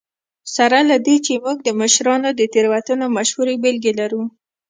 سره 0.55 0.79
له 0.89 0.95
دې 1.05 1.15
چې 1.25 1.33
موږ 1.43 1.57
د 1.63 1.69
مشرانو 1.81 2.29
د 2.39 2.41
تېروتنو 2.53 3.05
مشهورې 3.17 3.55
بېلګې 3.63 3.93
لرو. 3.99 4.23